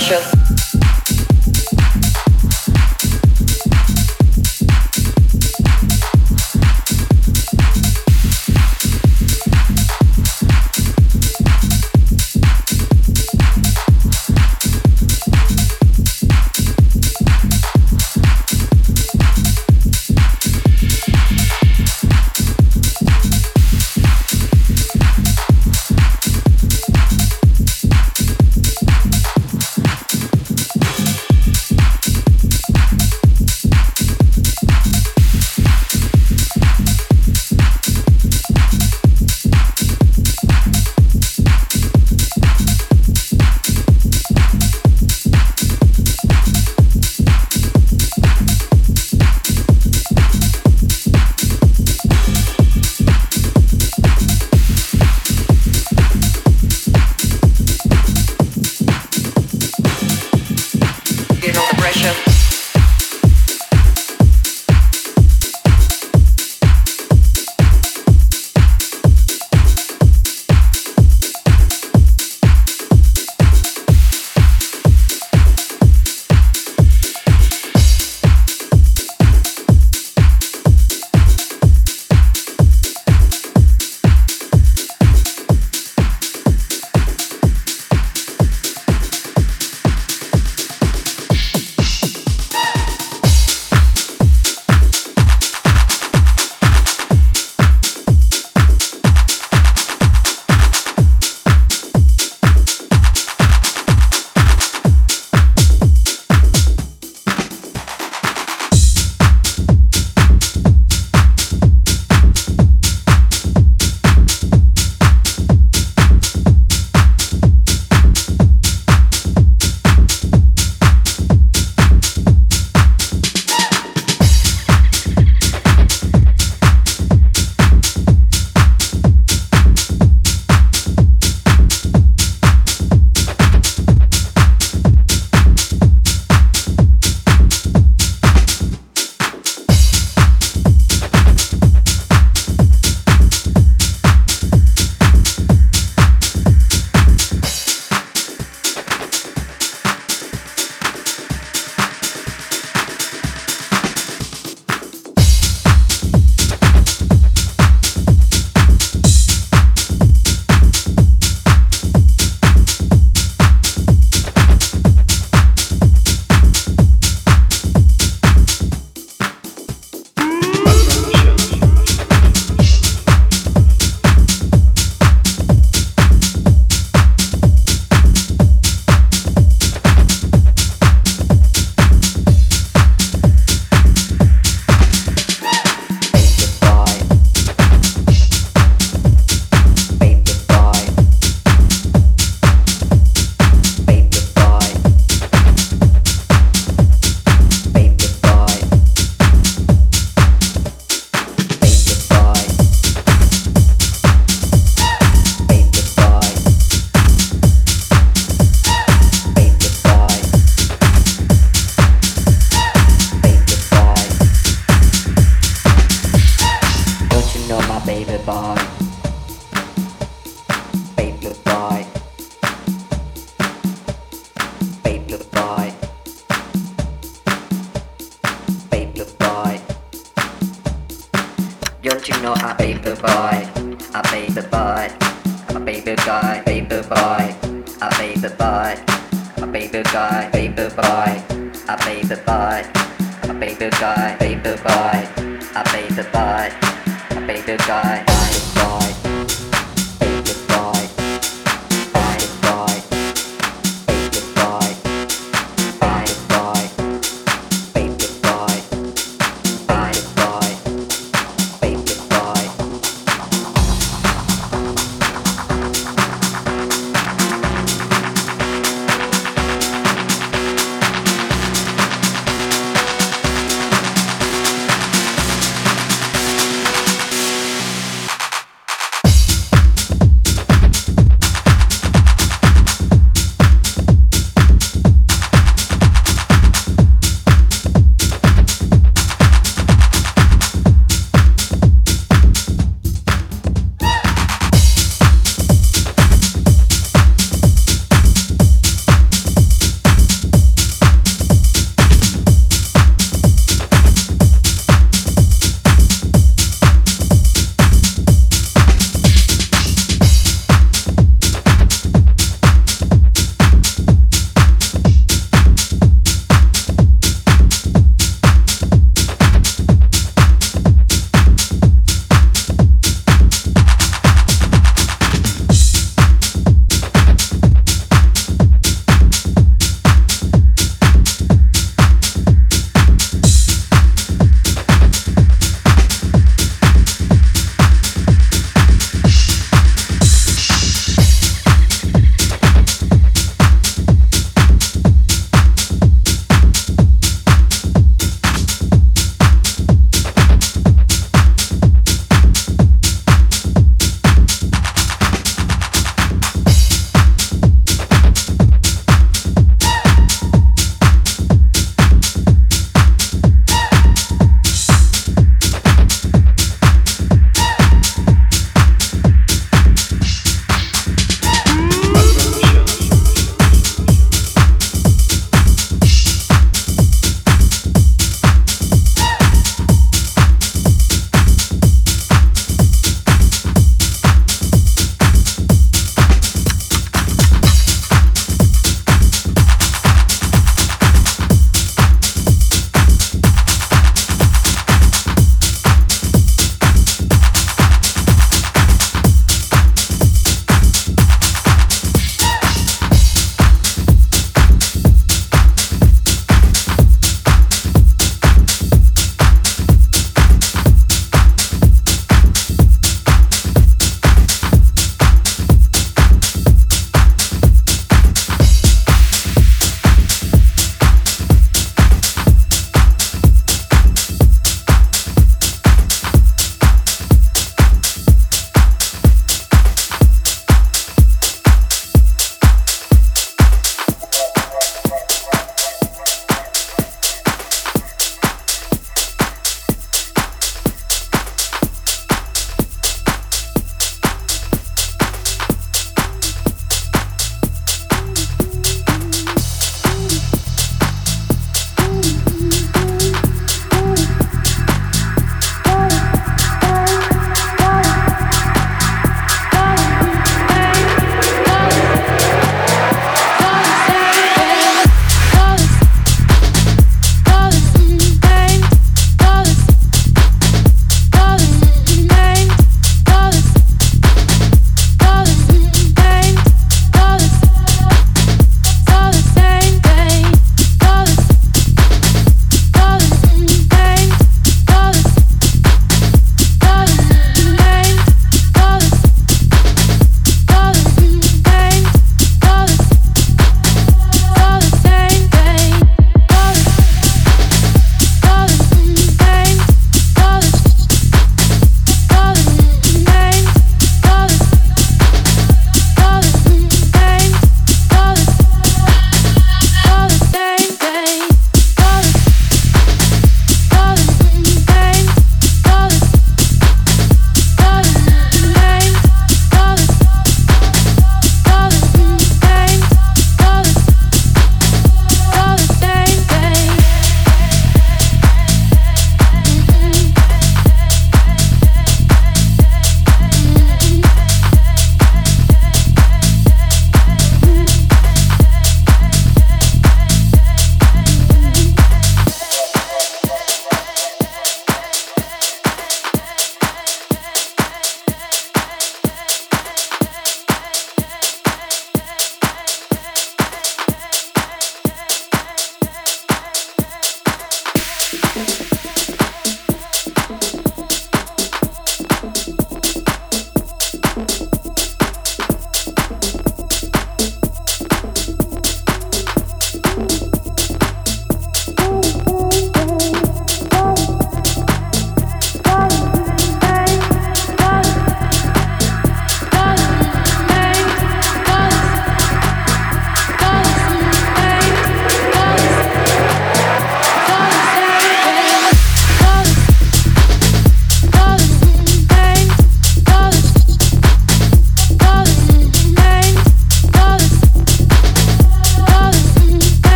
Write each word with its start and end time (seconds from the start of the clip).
pressure. 0.00 0.39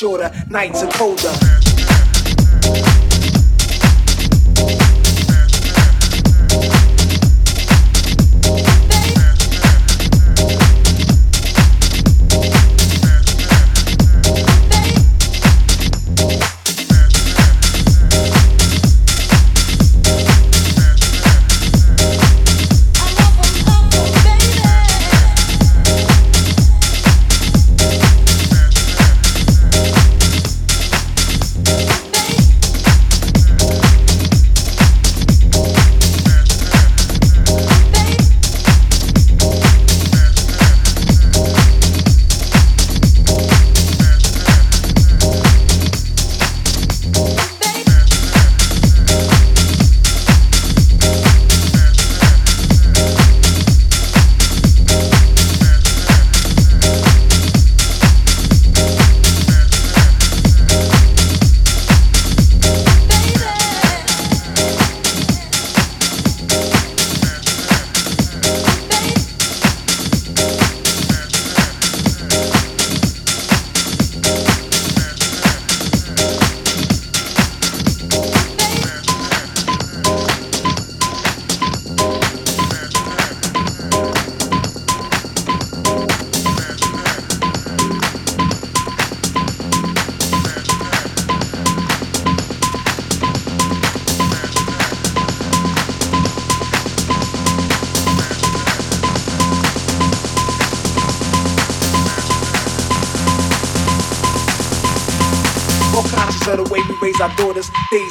Shorter, 0.00 0.32
nights 0.48 0.82
are 0.82 0.90
colder. 0.92 1.59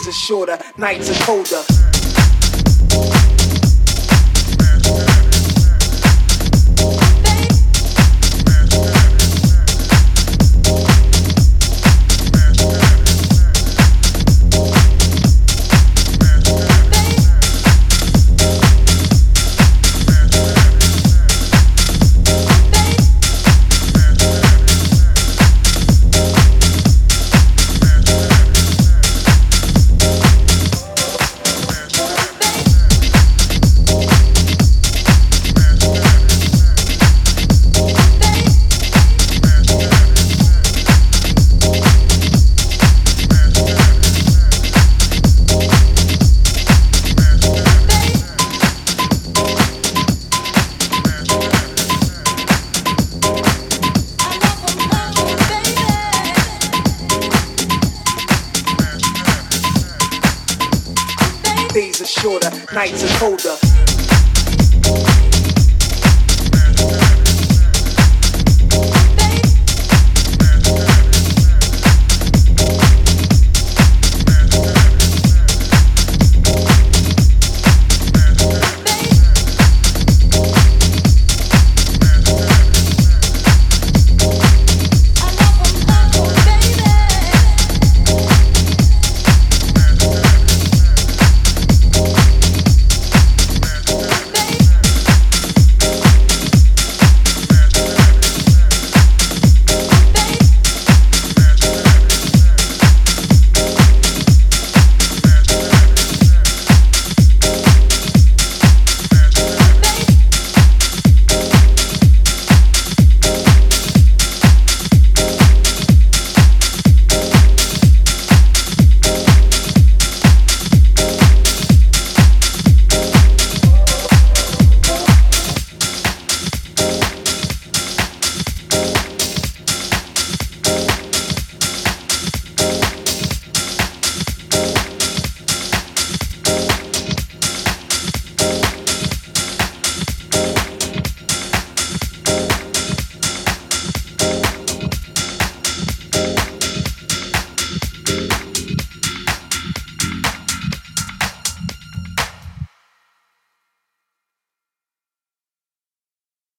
Are 0.10 0.12
shorter, 0.12 0.58
nights 0.78 1.10
are 1.12 1.26
colder. 1.26 1.89